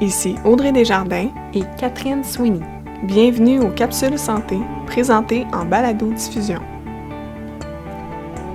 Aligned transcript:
Ici 0.00 0.34
Audrey 0.44 0.72
Desjardins 0.72 1.30
et 1.54 1.62
Catherine 1.78 2.24
Sweeney. 2.24 2.60
Bienvenue 3.04 3.60
aux 3.60 3.70
Capsules 3.70 4.18
Santé, 4.18 4.58
présentées 4.86 5.46
en 5.52 5.64
balado-diffusion. 5.64 6.58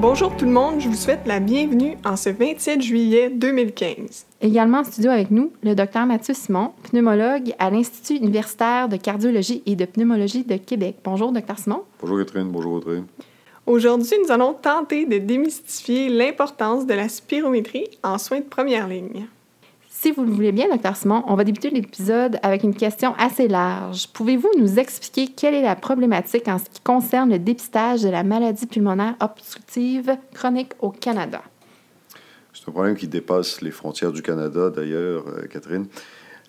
Bonjour 0.02 0.36
tout 0.36 0.44
le 0.44 0.52
monde, 0.52 0.82
je 0.82 0.90
vous 0.90 0.96
souhaite 0.96 1.26
la 1.26 1.40
bienvenue 1.40 1.96
en 2.04 2.18
ce 2.18 2.30
27 2.30 2.82
juillet 2.82 3.30
2015. 3.30 4.26
Également 4.42 4.80
en 4.80 4.84
studio 4.84 5.12
avec 5.12 5.32
nous, 5.32 5.54
le 5.64 5.76
docteur 5.76 6.06
Mathieu 6.06 6.34
Simon, 6.34 6.74
pneumologue 6.84 7.54
à 7.58 7.70
l'Institut 7.70 8.18
universitaire 8.18 8.90
de 8.90 8.98
cardiologie 8.98 9.64
et 9.66 9.78
de 9.78 9.86
pneumologie 9.86 10.44
de 10.44 10.58
Québec. 10.58 10.98
Bonjour, 11.06 11.32
docteur 11.32 11.58
Simon. 11.58 11.84
Bonjour 12.02 12.20
Catherine, 12.20 12.50
bonjour 12.52 12.74
Audrey. 12.74 13.02
Aujourd'hui, 13.66 14.18
nous 14.26 14.32
allons 14.32 14.54
tenter 14.54 15.06
de 15.06 15.20
démystifier 15.20 16.10
l'importance 16.10 16.86
de 16.86 16.94
la 16.96 17.08
spirométrie 17.08 17.88
en 18.04 18.18
soins 18.18 18.40
de 18.40 18.46
première 18.46 18.90
ligne. 18.90 19.28
Si 20.02 20.12
vous 20.12 20.24
le 20.24 20.32
voulez 20.32 20.54
bien, 20.54 20.70
docteur 20.70 20.96
Simon, 20.96 21.26
on 21.28 21.36
va 21.36 21.44
débuter 21.44 21.70
l'épisode 21.70 22.38
avec 22.42 22.64
une 22.64 22.74
question 22.74 23.14
assez 23.18 23.50
large. 23.50 24.08
Pouvez-vous 24.14 24.50
nous 24.58 24.80
expliquer 24.80 25.28
quelle 25.28 25.54
est 25.54 25.62
la 25.62 25.76
problématique 25.76 26.48
en 26.48 26.58
ce 26.58 26.70
qui 26.70 26.80
concerne 26.80 27.32
le 27.32 27.38
dépistage 27.38 28.04
de 28.04 28.08
la 28.08 28.24
maladie 28.24 28.66
pulmonaire 28.66 29.16
obstructive 29.20 30.16
chronique 30.34 30.72
au 30.80 30.92
Canada? 30.92 31.42
C'est 32.54 32.70
un 32.70 32.72
problème 32.72 32.96
qui 32.96 33.10
dépasse 33.10 33.60
les 33.60 33.72
frontières 33.72 34.14
du 34.14 34.22
Canada, 34.22 34.70
d'ailleurs, 34.70 35.28
euh, 35.28 35.48
Catherine. 35.48 35.88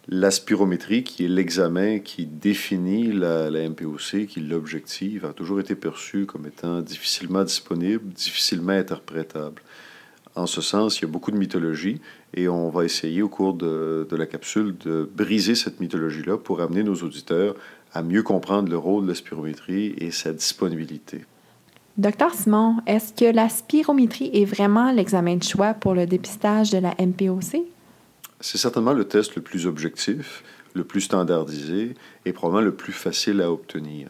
La 0.06 0.30
spirométrie, 0.30 1.02
qui 1.02 1.24
est 1.24 1.28
l'examen 1.28 1.98
qui 1.98 2.26
définit 2.26 3.10
la, 3.10 3.50
la 3.50 3.68
MPOC, 3.68 4.26
qui 4.28 4.38
l'objective, 4.38 5.24
a 5.24 5.32
toujours 5.32 5.58
été 5.58 5.74
perçue 5.74 6.24
comme 6.24 6.46
étant 6.46 6.82
difficilement 6.82 7.42
disponible, 7.42 8.12
difficilement 8.12 8.74
interprétable. 8.74 9.60
En 10.36 10.46
ce 10.46 10.60
sens, 10.60 10.98
il 10.98 11.02
y 11.02 11.04
a 11.06 11.08
beaucoup 11.08 11.32
de 11.32 11.36
mythologie 11.36 12.00
et 12.34 12.48
on 12.48 12.70
va 12.70 12.84
essayer 12.84 13.20
au 13.22 13.28
cours 13.28 13.54
de, 13.54 14.06
la 14.10 14.26
capsule 14.26 14.76
de 14.78 15.08
briser 15.14 15.54
cette 15.54 15.80
mythologie-là 15.80 16.36
pour 16.36 16.60
amener 16.60 16.82
nos 16.82 16.94
auditeurs 16.94 17.56
à 17.92 18.02
mieux 18.02 18.22
comprendre 18.22 18.70
le 18.70 18.78
rôle 18.78 19.04
de 19.04 19.08
la 19.08 19.14
spirométrie 19.16 19.94
et 19.98 20.12
sa 20.12 20.32
disponibilité. 20.32 21.24
Docteur 21.98 22.32
Simon, 22.32 22.76
est-ce 22.86 23.12
que 23.12 23.30
la 23.30 23.48
spirométrie 23.48 24.30
est 24.32 24.44
vraiment 24.44 24.92
l'examen 24.92 25.36
de 25.36 25.42
choix 25.42 25.74
pour 25.74 25.94
le 25.94 26.06
dépistage 26.06 26.70
de 26.70 26.78
la 26.78 26.94
MPOC? 26.98 27.56
C'est 28.40 28.58
certainement 28.58 28.92
le 28.92 29.04
test 29.04 29.34
le 29.34 29.42
plus 29.42 29.66
objectif, 29.66 30.44
le 30.74 30.84
plus 30.84 31.02
standardisé 31.02 31.94
et 32.24 32.32
probablement 32.32 32.64
le 32.64 32.74
plus 32.74 32.92
facile 32.92 33.42
à 33.42 33.50
obtenir. 33.50 34.08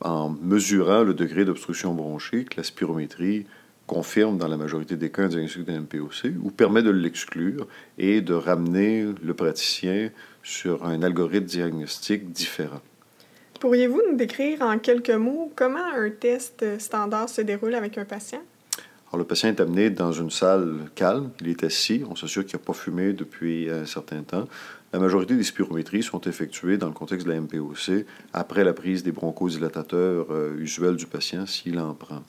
En 0.00 0.30
mesurant 0.30 1.02
le 1.02 1.14
degré 1.14 1.44
d'obstruction 1.44 1.94
bronchique, 1.94 2.56
la 2.56 2.62
spirométrie 2.62 3.46
confirme 3.86 4.38
dans 4.38 4.48
la 4.48 4.56
majorité 4.56 4.96
des 4.96 5.10
cas 5.10 5.22
un 5.22 5.28
diagnostic 5.28 5.64
de 5.64 5.78
MPOC 5.78 6.32
ou 6.42 6.50
permet 6.50 6.82
de 6.82 6.90
l'exclure 6.90 7.66
et 7.98 8.20
de 8.20 8.34
ramener 8.34 9.06
le 9.22 9.34
praticien 9.34 10.10
sur 10.42 10.84
un 10.84 11.02
algorithme 11.02 11.46
diagnostique 11.46 12.32
différent. 12.32 12.80
Pourriez-vous 13.60 14.02
nous 14.10 14.16
décrire 14.16 14.62
en 14.62 14.78
quelques 14.78 15.10
mots 15.10 15.50
comment 15.56 15.84
un 15.94 16.10
test 16.10 16.78
standard 16.78 17.28
se 17.28 17.40
déroule 17.40 17.74
avec 17.74 17.96
un 17.96 18.04
patient? 18.04 18.42
Alors, 19.08 19.18
le 19.18 19.24
patient 19.24 19.48
est 19.48 19.60
amené 19.60 19.88
dans 19.88 20.12
une 20.12 20.30
salle 20.30 20.90
calme, 20.94 21.30
il 21.40 21.48
est 21.48 21.64
assis, 21.64 22.02
on 22.10 22.16
s'assure 22.16 22.44
qu'il 22.44 22.58
n'a 22.58 22.64
pas 22.64 22.72
fumé 22.72 23.12
depuis 23.12 23.70
un 23.70 23.86
certain 23.86 24.22
temps. 24.22 24.46
La 24.92 24.98
majorité 24.98 25.36
des 25.36 25.44
spirométries 25.44 26.02
sont 26.02 26.20
effectuées 26.22 26.76
dans 26.76 26.88
le 26.88 26.92
contexte 26.92 27.26
de 27.26 27.32
la 27.32 27.40
MPOC 27.40 28.04
après 28.32 28.64
la 28.64 28.72
prise 28.72 29.04
des 29.04 29.12
bronchodilatateurs 29.12 30.26
euh, 30.30 30.56
usuels 30.58 30.96
du 30.96 31.06
patient 31.06 31.46
s'il 31.46 31.78
en 31.78 31.94
prend 31.94 32.22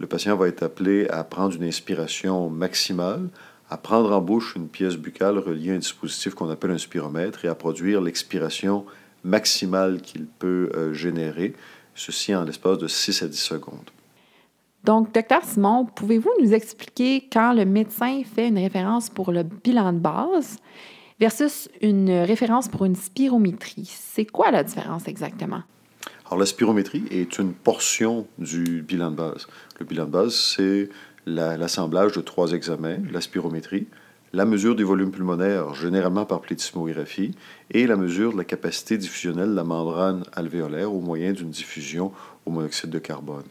le 0.00 0.06
patient 0.06 0.34
va 0.34 0.48
être 0.48 0.62
appelé 0.62 1.06
à 1.08 1.22
prendre 1.22 1.54
une 1.54 1.64
inspiration 1.64 2.48
maximale, 2.48 3.28
à 3.68 3.76
prendre 3.76 4.10
en 4.12 4.20
bouche 4.20 4.54
une 4.56 4.66
pièce 4.66 4.96
buccale 4.96 5.38
reliée 5.38 5.72
à 5.72 5.74
un 5.74 5.78
dispositif 5.78 6.34
qu'on 6.34 6.48
appelle 6.50 6.70
un 6.70 6.78
spiromètre 6.78 7.44
et 7.44 7.48
à 7.48 7.54
produire 7.54 8.00
l'expiration 8.00 8.86
maximale 9.22 10.00
qu'il 10.00 10.24
peut 10.24 10.70
euh, 10.74 10.94
générer, 10.94 11.54
ceci 11.94 12.34
en 12.34 12.44
l'espace 12.44 12.78
de 12.78 12.88
6 12.88 13.22
à 13.22 13.28
10 13.28 13.36
secondes. 13.36 13.90
Donc, 14.84 15.12
docteur 15.12 15.44
Simon, 15.44 15.84
pouvez-vous 15.84 16.30
nous 16.40 16.54
expliquer 16.54 17.28
quand 17.30 17.52
le 17.52 17.66
médecin 17.66 18.22
fait 18.24 18.48
une 18.48 18.58
référence 18.58 19.10
pour 19.10 19.30
le 19.30 19.42
bilan 19.42 19.92
de 19.92 19.98
base 19.98 20.56
versus 21.20 21.68
une 21.82 22.10
référence 22.10 22.68
pour 22.68 22.86
une 22.86 22.96
spirométrie? 22.96 23.90
C'est 23.94 24.24
quoi 24.24 24.50
la 24.50 24.64
différence 24.64 25.06
exactement? 25.06 25.62
Alors, 26.30 26.38
la 26.38 26.46
spirométrie 26.46 27.02
est 27.10 27.40
une 27.40 27.52
portion 27.52 28.24
du 28.38 28.82
bilan 28.82 29.10
de 29.10 29.16
base. 29.16 29.48
Le 29.80 29.84
bilan 29.84 30.04
de 30.04 30.12
base, 30.12 30.34
c'est 30.36 30.88
l'assemblage 31.26 32.12
de 32.12 32.20
trois 32.20 32.52
examens, 32.52 32.98
la 33.10 33.20
spirométrie, 33.20 33.88
la 34.32 34.44
mesure 34.44 34.76
des 34.76 34.84
volumes 34.84 35.10
pulmonaires, 35.10 35.74
généralement 35.74 36.24
par 36.26 36.40
plétismographie, 36.40 37.32
et 37.72 37.88
la 37.88 37.96
mesure 37.96 38.32
de 38.32 38.38
la 38.38 38.44
capacité 38.44 38.96
diffusionnelle 38.96 39.50
de 39.50 39.56
la 39.56 39.64
membrane 39.64 40.22
alvéolaire 40.32 40.94
au 40.94 41.00
moyen 41.00 41.32
d'une 41.32 41.50
diffusion 41.50 42.12
au 42.46 42.52
monoxyde 42.52 42.90
de 42.90 43.00
carbone. 43.00 43.46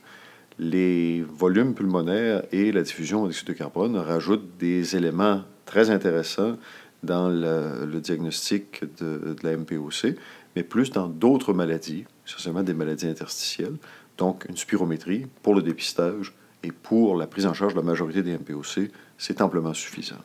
Les 0.58 1.22
volumes 1.22 1.74
pulmonaires 1.74 2.44
et 2.54 2.72
la 2.72 2.84
diffusion 2.84 3.18
au 3.18 3.22
monoxyde 3.24 3.48
de 3.48 3.54
carbone 3.54 3.98
rajoutent 3.98 4.58
des 4.58 4.96
éléments 4.96 5.42
très 5.66 5.90
intéressants 5.90 6.56
dans 7.04 7.30
le, 7.30 8.00
diagnostic 8.00 8.84
de, 9.02 9.36
de, 9.36 9.44
la 9.44 9.58
MPOC, 9.58 10.16
mais 10.56 10.64
plus 10.64 10.92
dans 10.92 11.08
d'autres 11.08 11.54
maladies, 11.54 12.06
essentiellement 12.28 12.64
des 12.64 12.74
maladies 12.74 13.08
interstitielles. 13.08 13.78
Donc, 14.18 14.46
une 14.50 14.58
spirométrie 14.58 15.28
pour 15.42 15.56
le 15.56 15.62
dépistage 15.62 16.34
et 16.64 16.72
pour 16.72 17.16
la 17.16 17.28
prise 17.28 17.46
en 17.46 17.54
charge 17.54 17.74
de 17.74 17.80
la 17.80 17.86
majorité 17.86 18.22
des 18.22 18.34
MPOC, 18.34 18.92
c'est 19.18 19.42
amplement 19.42 19.74
suffisant. 19.74 20.18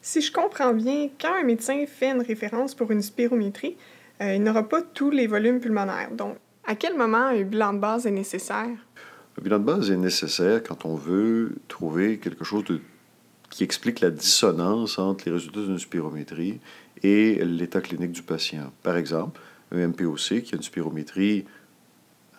Si 0.00 0.20
je 0.20 0.30
comprends 0.30 0.72
bien, 0.72 1.08
quand 1.20 1.34
un 1.34 1.42
médecin 1.42 1.84
fait 1.86 2.12
une 2.12 2.22
référence 2.22 2.74
pour 2.74 2.92
une 2.92 3.02
spirométrie, 3.02 3.76
euh, 4.20 4.34
il 4.34 4.42
n'aura 4.42 4.62
pas 4.68 4.80
tous 4.82 5.10
les 5.10 5.26
volumes 5.26 5.58
pulmonaires. 5.58 6.12
Donc, 6.12 6.36
à 6.64 6.76
quel 6.76 6.96
moment 6.96 7.26
un 7.26 7.42
bilan 7.42 7.72
de 7.74 7.78
base 7.78 8.06
est 8.06 8.12
nécessaire? 8.12 8.68
Le 9.36 9.42
bilan 9.42 9.58
de 9.58 9.64
base 9.64 9.90
est 9.90 9.96
nécessaire 9.96 10.62
quand 10.62 10.84
on 10.84 10.94
veut 10.94 11.56
trouver 11.68 12.18
quelque 12.18 12.44
chose 12.44 12.64
de, 12.64 12.80
qui 13.50 13.64
explique 13.64 14.00
la 14.00 14.10
dissonance 14.10 14.98
entre 14.98 15.24
les 15.26 15.32
résultats 15.32 15.60
d'une 15.60 15.78
spirométrie 15.78 16.60
et 17.02 17.44
l'état 17.44 17.80
clinique 17.80 18.12
du 18.12 18.22
patient. 18.22 18.72
Par 18.82 18.96
exemple, 18.96 19.40
un 19.72 19.88
MPOC, 19.88 20.42
qui 20.42 20.54
a 20.54 20.56
une 20.56 20.62
spirométrie 20.62 21.44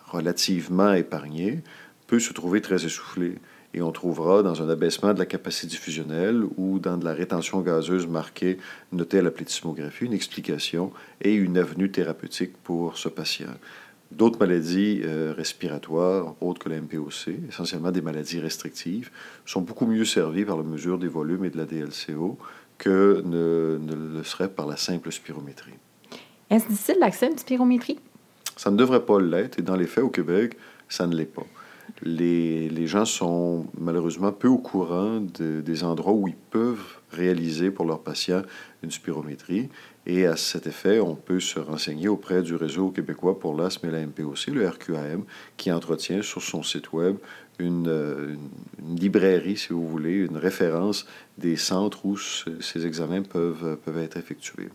relativement 0.06 0.92
épargnée, 0.92 1.62
peut 2.06 2.18
se 2.18 2.32
trouver 2.32 2.60
très 2.60 2.84
essoufflé. 2.84 3.36
Et 3.74 3.82
on 3.82 3.92
trouvera 3.92 4.42
dans 4.42 4.62
un 4.62 4.68
abaissement 4.70 5.12
de 5.12 5.18
la 5.18 5.26
capacité 5.26 5.66
diffusionnelle 5.66 6.42
ou 6.56 6.78
dans 6.78 6.96
de 6.96 7.04
la 7.04 7.12
rétention 7.12 7.60
gazeuse 7.60 8.06
marquée, 8.06 8.56
notée 8.92 9.18
à 9.18 9.22
la 9.22 9.30
plétismographie, 9.30 10.06
une 10.06 10.14
explication 10.14 10.90
et 11.20 11.34
une 11.34 11.58
avenue 11.58 11.90
thérapeutique 11.90 12.56
pour 12.64 12.96
ce 12.96 13.10
patient. 13.10 13.54
D'autres 14.10 14.38
maladies 14.38 15.02
euh, 15.04 15.34
respiratoires, 15.36 16.34
autres 16.40 16.60
que 16.60 16.70
la 16.70 16.80
MPOC, 16.80 17.28
essentiellement 17.48 17.90
des 17.90 18.00
maladies 18.00 18.40
restrictives, 18.40 19.10
sont 19.44 19.60
beaucoup 19.60 19.86
mieux 19.86 20.06
servies 20.06 20.46
par 20.46 20.56
la 20.56 20.62
mesure 20.62 20.98
des 20.98 21.08
volumes 21.08 21.44
et 21.44 21.50
de 21.50 21.58
la 21.58 21.66
DLCO 21.66 22.38
que 22.78 23.22
ne, 23.26 23.78
ne 23.78 24.16
le 24.16 24.24
serait 24.24 24.48
par 24.48 24.66
la 24.66 24.76
simple 24.76 25.12
spirométrie. 25.12 25.74
Est-ce 26.48 26.68
difficile 26.68 26.96
l'accès 27.00 27.26
à 27.26 27.30
une 27.30 27.38
spirométrie? 27.38 27.98
Ça 28.56 28.70
ne 28.70 28.76
devrait 28.76 29.04
pas 29.04 29.20
l'être, 29.20 29.58
et 29.58 29.62
dans 29.62 29.76
les 29.76 29.86
faits, 29.86 30.04
au 30.04 30.08
Québec, 30.08 30.56
ça 30.88 31.06
ne 31.06 31.14
l'est 31.14 31.26
pas. 31.26 31.46
Les, 32.02 32.68
les, 32.68 32.86
gens 32.86 33.04
sont 33.04 33.66
malheureusement 33.78 34.32
peu 34.32 34.48
au 34.48 34.58
courant 34.58 35.20
des 35.20 35.84
endroits 35.84 36.12
où 36.12 36.28
ils 36.28 36.36
peuvent 36.36 36.98
réaliser 37.10 37.70
pour 37.70 37.84
leurs 37.86 38.02
patients 38.02 38.42
une 38.82 38.90
spirométrie. 38.90 39.68
Et 40.10 40.24
à 40.24 40.36
cet 40.36 40.66
effet, 40.66 41.00
on 41.00 41.14
peut 41.14 41.38
se 41.38 41.58
renseigner 41.60 42.08
auprès 42.08 42.42
du 42.42 42.54
réseau 42.54 42.90
québécois 42.90 43.38
pour 43.38 43.54
l'asthme 43.54 43.88
et 43.88 43.92
la 43.92 44.06
MPOC, 44.06 44.46
le 44.48 44.66
RQAM, 44.66 45.24
qui 45.58 45.70
entretient 45.70 46.22
sur 46.22 46.42
son 46.42 46.62
site 46.62 46.94
web 46.94 47.18
une, 47.58 48.38
une, 48.78 48.96
librairie, 48.96 49.58
si 49.58 49.74
vous 49.74 49.86
voulez, 49.86 50.14
une 50.14 50.38
référence 50.38 51.06
des 51.36 51.56
centres 51.56 52.06
où 52.06 52.16
ces 52.16 52.86
examens 52.86 53.22
peuvent, 53.22 53.76
peuvent 53.84 53.98
être 53.98 54.16
effectués. 54.16 54.70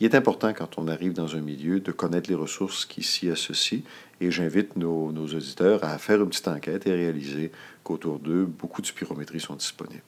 Il 0.00 0.06
est 0.06 0.14
important, 0.16 0.52
quand 0.52 0.78
on 0.78 0.88
arrive 0.88 1.12
dans 1.12 1.36
un 1.36 1.40
milieu, 1.40 1.78
de 1.78 1.92
connaître 1.92 2.28
les 2.28 2.34
ressources 2.34 2.84
qui 2.84 3.02
s'y 3.02 3.30
associent. 3.30 3.82
Et 4.20 4.30
j'invite 4.30 4.76
nos, 4.76 5.10
auditeurs 5.10 5.84
à 5.84 5.98
faire 5.98 6.20
une 6.20 6.30
petite 6.30 6.48
enquête 6.48 6.86
et 6.86 6.92
réaliser 6.92 7.52
qu'autour 7.84 8.18
d'eux, 8.18 8.44
beaucoup 8.44 8.82
de 8.82 8.86
spirométries 8.86 9.40
sont 9.40 9.54
disponibles. 9.54 10.02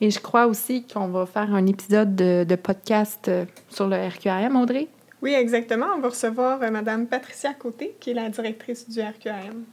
Et 0.00 0.10
je 0.10 0.20
crois 0.20 0.46
aussi 0.46 0.86
qu'on 0.86 1.08
va 1.08 1.26
faire 1.26 1.52
un 1.54 1.66
épisode 1.66 2.14
de, 2.14 2.54
podcast 2.54 3.28
euh, 3.28 3.44
sur 3.68 3.88
le 3.88 3.96
RQAM, 3.96 4.54
Audrey. 4.56 4.88
Oui, 5.22 5.34
exactement. 5.34 5.86
On 5.96 6.00
va 6.00 6.08
recevoir 6.10 6.62
euh, 6.62 6.70
Mme 6.70 7.06
Patricia 7.06 7.52
Côté, 7.54 7.96
qui 7.98 8.10
est 8.10 8.14
la 8.14 8.28
directrice 8.28 8.88
du 8.88 9.00
RQAM. 9.00 9.64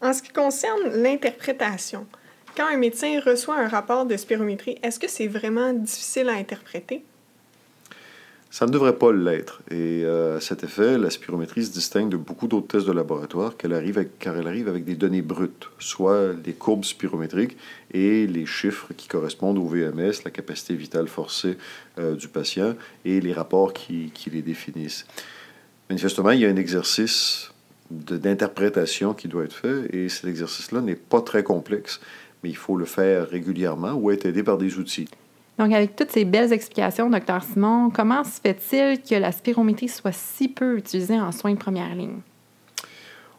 En 0.00 0.12
ce 0.14 0.22
qui 0.22 0.30
concerne 0.30 1.02
l'interprétation, 1.02 2.06
quand 2.56 2.66
un 2.66 2.78
médecin 2.78 3.20
reçoit 3.20 3.58
un 3.58 3.68
rapport 3.68 4.06
de 4.06 4.16
spirométrie, 4.16 4.78
est-ce 4.82 4.98
que 4.98 5.08
c'est 5.08 5.26
vraiment 5.26 5.74
difficile 5.74 6.30
à 6.30 6.32
interpréter? 6.32 7.04
Ça 8.52 8.66
ne 8.66 8.72
devrait 8.72 8.96
pas 8.96 9.12
l'être. 9.12 9.62
Et 9.70 10.02
euh, 10.04 10.38
à 10.38 10.40
cet 10.40 10.64
effet, 10.64 10.98
la 10.98 11.10
spirométrie 11.10 11.64
se 11.64 11.70
distingue 11.70 12.08
de 12.08 12.16
beaucoup 12.16 12.48
d'autres 12.48 12.66
tests 12.66 12.86
de 12.86 12.92
laboratoire 12.92 13.56
car 13.56 13.70
elle 13.70 14.46
arrive 14.48 14.68
avec 14.68 14.84
des 14.84 14.96
données 14.96 15.22
brutes, 15.22 15.70
soit 15.78 16.32
les 16.44 16.52
courbes 16.52 16.84
spirométriques 16.84 17.56
et 17.94 18.26
les 18.26 18.46
chiffres 18.46 18.88
qui 18.96 19.06
correspondent 19.06 19.58
au 19.58 19.66
VMS, 19.66 20.24
la 20.24 20.32
capacité 20.32 20.74
vitale 20.74 21.06
forcée 21.06 21.58
euh, 21.98 22.16
du 22.16 22.26
patient, 22.26 22.74
et 23.04 23.20
les 23.20 23.32
rapports 23.32 23.72
qui, 23.72 24.12
les 24.32 24.42
définissent. 24.42 25.06
Manifestement, 25.88 26.32
il 26.32 26.40
y 26.40 26.44
a 26.44 26.48
un 26.48 26.56
exercice 26.56 27.52
d'interprétation 27.90 29.14
qui 29.14 29.28
doit 29.28 29.44
être 29.44 29.54
fait, 29.54 29.94
et 29.94 30.08
cet 30.08 30.24
exercice-là 30.24 30.80
n'est 30.80 30.96
pas 30.96 31.20
très 31.20 31.44
complexe, 31.44 32.00
mais 32.42 32.50
il 32.50 32.56
faut 32.56 32.76
le 32.76 32.84
faire 32.84 33.28
régulièrement 33.28 33.92
ou 33.92 34.10
être 34.10 34.26
aidé 34.26 34.42
par 34.42 34.58
des 34.58 34.78
outils. 34.78 35.08
Donc, 35.60 35.74
avec 35.74 35.94
toutes 35.94 36.10
ces 36.10 36.24
belles 36.24 36.54
explications, 36.54 37.10
docteur 37.10 37.42
Simon, 37.42 37.90
comment 37.90 38.24
se 38.24 38.40
fait-il 38.40 39.02
que 39.02 39.14
la 39.16 39.30
spirométrie 39.30 39.88
soit 39.88 40.10
si 40.10 40.48
peu 40.48 40.78
utilisée 40.78 41.20
en 41.20 41.32
soins 41.32 41.52
de 41.52 41.58
première 41.58 41.94
ligne? 41.94 42.20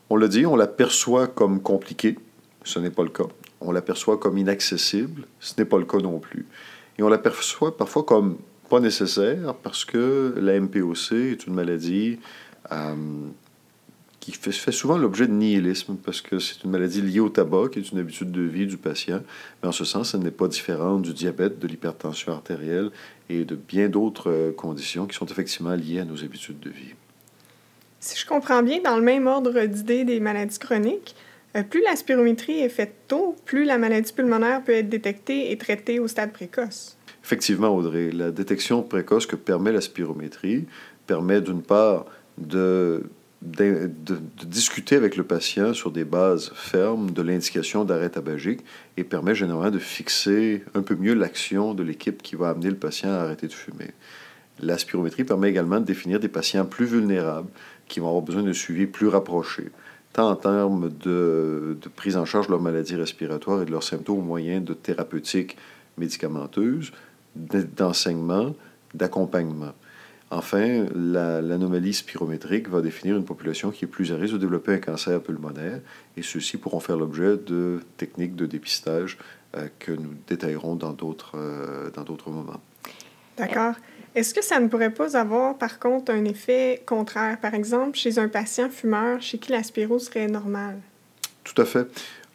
On 0.08 0.18
l'a 0.18 0.28
dit, 0.28 0.46
on 0.46 0.56
l'aperçoit 0.56 1.26
comme 1.26 1.64
compliqué. 1.64 2.20
Ce 2.64 2.78
n'est 2.78 2.92
pas 2.92 3.02
le 3.02 3.10
cas. 3.10 3.24
On 3.60 3.72
l'aperçoit 3.72 4.18
comme 4.18 4.38
inaccessible. 4.38 5.24
Ce 5.40 5.56
n'est 5.58 5.66
pas 5.66 5.80
le 5.80 5.86
cas 5.86 5.98
non 5.98 6.20
plus. 6.20 6.46
Et 7.00 7.02
on 7.02 7.10
l'aperçoit 7.10 7.76
parfois 7.76 8.04
comme 8.04 8.38
pas 8.70 8.80
nécessaire 8.80 9.56
parce 9.56 9.84
que 9.84 10.36
la 10.38 10.60
MPOC 10.60 11.14
est 11.14 11.48
une 11.48 11.56
maladie 11.56 12.20
euh, 12.72 12.96
qui 14.22 14.32
fait, 14.32 14.52
fait 14.52 14.72
souvent 14.72 14.98
l'objet 14.98 15.28
de 15.28 15.34
nihilisme 15.34 15.98
parce 15.98 16.22
que 16.22 16.40
c'est 16.40 16.64
une 16.64 16.70
maladie 16.70 17.02
liée 17.02 17.20
au 17.20 17.28
tabac, 17.28 17.70
qui 17.74 17.80
est 17.80 17.92
une 17.92 17.98
habitude 17.98 18.32
de 18.32 18.44
vie 18.44 18.68
du 18.68 18.78
patient. 18.78 19.22
Mais 19.62 19.68
en 19.68 19.72
ce 19.72 19.84
sens, 19.84 20.14
elle 20.14 20.22
n'est 20.22 20.32
pas 20.32 20.48
différente 20.48 21.02
du 21.02 21.12
diabète, 21.12 21.60
de 21.60 21.68
l'hypertension 21.68 22.32
artérielle 22.32 22.92
et 23.30 23.44
de 23.44 23.56
bien 23.56 23.90
d'autres 23.90 24.30
euh, 24.30 24.52
conditions 24.52 25.08
qui 25.08 25.16
sont 25.16 25.26
effectivement 25.26 25.74
liées 25.74 26.00
à 26.00 26.06
nos 26.06 26.24
habitudes 26.24 26.60
de 26.60 26.70
vie. 26.70 26.94
Si 28.00 28.18
je 28.18 28.26
comprends 28.26 28.62
bien, 28.62 28.80
dans 28.84 28.96
le 28.96 29.02
même 29.02 29.26
ordre 29.26 29.66
d'idée 29.66 30.06
des 30.06 30.20
maladies 30.20 30.60
chroniques, 30.60 31.16
euh, 31.58 31.64
plus 31.64 31.82
la 31.84 31.96
spirométrie 31.96 32.60
est 32.60 32.70
faite 32.70 32.94
tôt, 33.08 33.36
plus 33.46 33.66
la 33.66 33.80
maladie 33.80 34.14
pulmonaire 34.14 34.64
peut 34.64 34.74
être 34.74 34.90
détectée 34.90 35.52
et 35.52 35.58
traitée 35.58 36.00
au 36.00 36.08
stade 36.08 36.32
précoce. 36.32 36.96
Effectivement, 37.24 37.76
Audrey, 37.76 38.12
la 38.12 38.30
détection 38.30 38.84
précoce 38.84 39.26
que 39.26 39.36
permet 39.36 39.72
la 39.72 39.82
spirométrie 39.82 40.66
permet 41.08 41.42
d'une 41.42 41.64
part 41.64 42.06
de 42.38 43.04
de, 43.42 43.90
discuter 44.46 44.96
avec 44.96 45.18
le 45.18 45.24
patient 45.24 45.74
sur 45.74 45.92
des 45.92 46.04
bases 46.04 46.52
fermes 46.54 47.12
de 47.12 47.22
l'indication 47.22 47.84
d'arrêt 47.86 48.10
tabagique 48.10 48.62
et 48.98 49.04
permet 49.04 49.34
généralement 49.34 49.72
de 49.72 49.80
fixer 49.80 50.64
un 50.76 50.82
peu 50.82 50.96
mieux 50.96 51.14
l'action 51.14 51.74
de 51.74 51.84
l'équipe 51.84 52.22
qui 52.22 52.36
va 52.36 52.50
amener 52.50 52.70
le 52.70 52.76
patient 52.76 53.10
à 53.10 53.16
arrêter 53.16 53.48
de 53.48 53.54
fumer. 53.54 53.92
La 54.60 54.78
spirométrie 54.78 55.24
permet 55.24 55.50
également 55.50 55.80
de 55.80 55.86
définir 55.86 56.20
des 56.20 56.28
patients 56.28 56.66
plus 56.66 56.86
vulnérables 56.86 57.50
qui 57.88 58.00
vont 58.00 58.08
avoir 58.08 58.22
besoin 58.22 58.44
de 58.44 58.54
suivi 58.54 58.86
plus 58.86 59.08
rapproché, 59.08 59.72
tant 60.14 60.30
en 60.30 60.36
termes 60.36 60.90
de, 60.90 61.78
de 61.82 61.90
prise 61.90 62.18
en 62.18 62.26
charge 62.26 62.46
de 62.46 62.52
leur 62.52 62.62
maladie 62.62 62.96
respiratoire 62.96 63.64
et 63.64 63.66
de 63.66 63.72
leurs 63.72 63.84
symptômes 63.84 64.20
au 64.20 64.24
moyen 64.24 64.62
de 64.62 64.74
thérapeutiques 64.74 65.58
médicamenteuses, 65.98 66.92
d'enseignement, 67.36 68.56
d'accompagnement. 68.94 69.74
Enfin, 70.34 70.86
l'anomalie 70.96 71.94
spirométrique 71.94 72.70
va 72.70 72.80
définir 72.80 73.18
une 73.18 73.26
population 73.26 73.70
qui 73.70 73.84
est 73.84 73.88
plus 73.88 74.14
à 74.14 74.16
risque 74.16 74.36
de 74.36 74.40
développer 74.40 74.74
un 74.74 74.78
cancer 74.80 75.22
pulmonaire, 75.22 75.82
et 76.16 76.22
ceux-ci 76.22 76.56
pourront 76.56 76.80
faire 76.80 76.96
l'objet 76.96 77.36
de 77.36 77.82
techniques 77.98 78.38
de 78.38 78.46
dépistage 78.46 79.18
euh, 79.58 79.68
que 79.80 79.92
nous 79.92 80.14
détaillerons 80.28 80.76
dans 80.76 80.94
d'autres 80.94 81.34
euh, 81.36 81.90
dans 81.92 82.04
d'autres 82.04 82.30
moments. 82.30 82.62
D'accord. 83.36 83.76
Est-ce 84.16 84.34
que 84.34 84.42
ça 84.42 84.62
ne 84.62 84.70
pourrait 84.70 84.94
pas 84.94 85.18
avoir, 85.18 85.58
par 85.58 85.80
contre, 85.80 86.14
un 86.14 86.24
effet 86.24 86.82
contraire, 86.86 87.38
par 87.40 87.54
exemple, 87.54 87.98
chez 87.98 88.18
un 88.18 88.30
patient 88.30 88.70
fumeur 88.70 89.22
chez 89.22 89.38
qui 89.38 89.52
la 89.52 89.64
spiro 89.64 90.00
serait 90.00 90.28
normale? 90.28 90.80
Tout 91.44 91.62
à 91.62 91.66
fait. 91.66 91.88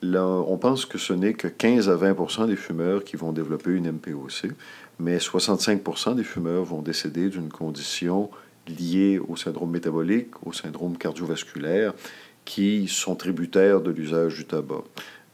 Là, 0.03 0.25
on 0.25 0.59
pense 0.59 0.85
que 0.85 0.99
ce 0.99 1.13
n'est 1.13 1.33
que 1.33 1.49
15 1.49 1.89
à 1.89 1.97
20 1.97 2.47
des 2.47 2.57
fumeurs 2.57 3.03
qui 3.03 3.17
vont 3.17 3.33
développer 3.33 3.71
une 3.71 3.91
MPOC 3.91 4.53
mais 4.99 5.19
65% 5.19 6.15
des 6.15 6.25
fumeurs 6.25 6.65
vont 6.65 6.83
décéder 6.83 7.29
d'une 7.29 7.51
condition 7.51 8.31
liée 8.67 9.19
au 9.19 9.37
syndrome 9.37 9.71
métabolique, 9.71 10.31
au 10.45 10.53
syndrome 10.53 10.97
cardiovasculaire, 10.97 11.93
qui 12.45 12.89
sont 12.89 13.15
tributaires 13.15 13.81
de 13.81 13.91
l'usage 13.91 14.37
du 14.37 14.45
tabac. 14.45 14.85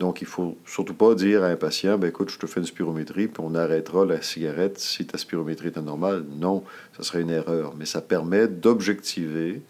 Donc, 0.00 0.20
il 0.20 0.26
faut 0.26 0.56
surtout 0.66 0.94
pas 0.94 1.14
dire 1.14 1.44
à 1.44 1.46
un 1.46 1.56
patient, 1.56 1.96
ben, 1.96 2.08
écoute, 2.08 2.30
je 2.30 2.38
te 2.38 2.46
fais 2.46 2.60
une 2.60 2.66
spirométrie, 2.66 3.28
puis 3.28 3.42
on 3.44 3.54
arrêtera 3.54 4.04
la 4.04 4.20
cigarette 4.20 4.78
si 4.80 5.06
ta 5.06 5.16
spirométrie 5.16 5.68
est 5.68 5.78
anormale. 5.78 6.24
Non, 6.38 6.64
ça 6.96 7.04
serait 7.04 7.20
une 7.20 7.30
erreur. 7.30 7.74
Mais 7.78 7.84
ça 7.84 8.00
permet 8.00 8.48
d'objectiver 8.48 9.62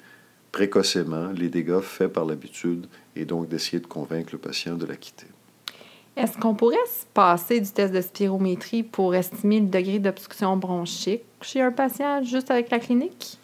précocement 0.52 1.32
les 1.34 1.49
dégâts 1.49 1.81
faits 1.81 2.12
par 2.12 2.26
l'habitude 2.26 2.87
et 3.16 3.25
donc 3.25 3.49
d'essayer 3.49 3.81
de 3.81 3.87
convaincre 3.87 4.31
le 4.32 4.38
patient 4.38 4.76
de 4.76 4.87
la 4.87 4.96
quitter. 4.96 5.26
Est-ce 6.14 6.37
qu'on 6.37 6.54
pourrait 6.54 6.76
se 6.87 7.06
passer 7.14 7.58
du 7.58 7.70
test 7.70 7.93
de 7.93 8.00
spirométrie 8.02 8.82
pour 8.82 9.14
estimer 9.14 9.60
le 9.60 9.66
degré 9.66 9.99
d'obstruction 9.99 10.58
bronchique 10.58 11.22
chez 11.40 11.62
un 11.62 11.72
patient 11.72 12.22
juste 12.22 12.50
avec 12.50 12.70
la 12.70 12.78
clinique? 12.78 13.38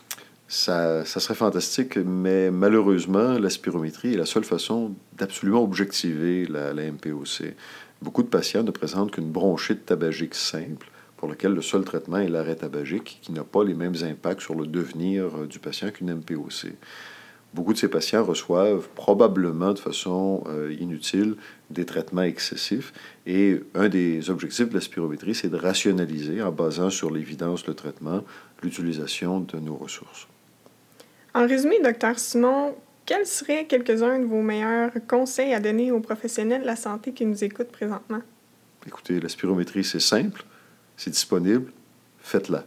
Ça, 0.48 1.04
ça, 1.04 1.20
serait 1.20 1.34
fantastique, 1.34 1.96
mais 1.96 2.50
malheureusement, 2.50 3.38
la 3.38 3.50
spirométrie 3.50 4.14
est 4.14 4.16
la 4.16 4.26
seule 4.26 4.44
façon 4.44 4.92
d'absolument 5.16 5.62
objectiver 5.62 6.46
la, 6.46 6.72
la, 6.72 6.90
MPOC. 6.90 7.54
Beaucoup 8.00 8.22
de 8.22 8.28
patients 8.28 8.62
ne 8.62 8.70
présentent 8.70 9.10
qu'une 9.10 9.30
bronchite 9.30 9.84
tabagique 9.84 10.34
simple, 10.34 10.90
pour 11.18 11.28
laquelle 11.28 11.52
le 11.52 11.62
seul 11.62 11.84
traitement 11.84 12.18
est 12.18 12.28
l'arrêt 12.28 12.56
tabagique, 12.56 13.18
qui 13.20 13.32
n'a 13.32 13.44
pas 13.44 13.62
les 13.62 13.74
mêmes 13.74 13.96
impacts 14.02 14.40
sur 14.40 14.54
le 14.54 14.66
devenir 14.66 15.24
euh, 15.36 15.46
du 15.46 15.58
patient 15.58 15.90
qu'une 15.90 16.14
MPOC 16.14 16.68
beaucoup 17.54 17.72
de 17.72 17.78
ces 17.78 17.88
patients 17.88 18.24
reçoivent 18.24 18.88
probablement 18.94 19.72
de 19.72 19.78
façon 19.78 20.44
euh, 20.48 20.74
inutile 20.78 21.36
des 21.70 21.84
traitements 21.84 22.22
excessifs. 22.22 22.92
Et 23.26 23.60
un 23.74 23.88
des 23.88 24.30
objectifs 24.30 24.68
de 24.68 24.74
la 24.74 24.80
spirométrie, 24.80 25.34
c'est 25.34 25.48
de 25.48 25.56
rationaliser, 25.56 26.42
en 26.42 26.52
basant 26.52 26.90
sur 26.90 27.10
l'évidence 27.10 27.66
le 27.66 27.74
traitement, 27.74 28.22
l'utilisation 28.62 29.40
de 29.40 29.58
nos 29.58 29.76
ressources. 29.76 30.26
En 31.34 31.46
résumé, 31.46 31.80
docteur 31.82 32.18
Simon, 32.18 32.74
quels 33.06 33.26
seraient 33.26 33.66
quelques-uns 33.66 34.18
de 34.18 34.24
vos 34.24 34.42
meilleurs 34.42 34.90
conseils 35.08 35.54
à 35.54 35.60
donner 35.60 35.92
aux 35.92 36.00
professionnels 36.00 36.62
de 36.62 36.66
la 36.66 36.76
santé 36.76 37.12
qui 37.12 37.24
nous 37.24 37.42
écoutent 37.44 37.72
présentement? 37.72 38.20
Écoutez, 38.86 39.20
la 39.20 39.28
spirométrie, 39.28 39.84
c'est 39.84 40.00
simple, 40.00 40.44
c'est 40.98 41.10
disponible, 41.10 41.72
faites-la. 42.20 42.64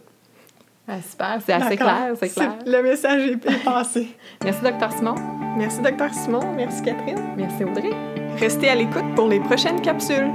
Ah, 0.88 1.00
super, 1.00 1.38
c'est 1.46 1.52
assez 1.52 1.76
clair, 1.76 2.14
c'est 2.18 2.28
clair. 2.30 2.58
Le 2.66 2.82
message 2.82 3.30
est 3.30 3.64
passé. 3.64 4.08
Merci, 4.42 4.60
Dr. 4.62 4.92
Simon. 4.92 5.14
Merci, 5.56 5.80
Dr. 5.80 6.12
Simon. 6.12 6.54
Merci, 6.56 6.82
Catherine. 6.82 7.20
Merci, 7.36 7.62
Audrey. 7.62 7.92
Restez 8.38 8.68
à 8.68 8.74
l'écoute 8.74 9.14
pour 9.14 9.28
les 9.28 9.38
prochaines 9.38 9.80
capsules. 9.80 10.32